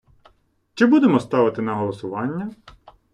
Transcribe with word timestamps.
Чи 0.73 0.85
будемо 0.85 1.19
ставити 1.19 1.61
на 1.61 1.73
голосування? 1.75 2.51